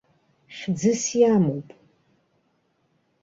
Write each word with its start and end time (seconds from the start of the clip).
Хьӡыс 0.57 1.03
иамоуп. 1.19 1.67